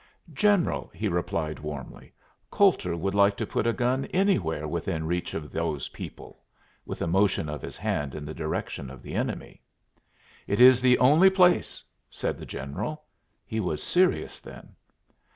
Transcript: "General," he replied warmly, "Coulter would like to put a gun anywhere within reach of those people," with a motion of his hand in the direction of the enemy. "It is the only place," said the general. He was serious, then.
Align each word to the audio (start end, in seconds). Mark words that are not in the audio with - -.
"General," 0.33 0.89
he 0.95 1.07
replied 1.07 1.59
warmly, 1.59 2.11
"Coulter 2.49 2.97
would 2.97 3.13
like 3.13 3.37
to 3.37 3.45
put 3.45 3.67
a 3.67 3.71
gun 3.71 4.05
anywhere 4.05 4.67
within 4.67 5.05
reach 5.05 5.35
of 5.35 5.51
those 5.51 5.89
people," 5.89 6.41
with 6.87 7.03
a 7.03 7.07
motion 7.07 7.47
of 7.47 7.61
his 7.61 7.77
hand 7.77 8.15
in 8.15 8.25
the 8.25 8.33
direction 8.33 8.89
of 8.89 9.03
the 9.03 9.13
enemy. 9.13 9.61
"It 10.47 10.59
is 10.59 10.81
the 10.81 10.97
only 10.97 11.29
place," 11.29 11.83
said 12.09 12.39
the 12.39 12.47
general. 12.47 13.03
He 13.45 13.59
was 13.59 13.83
serious, 13.83 14.39
then. 14.41 14.75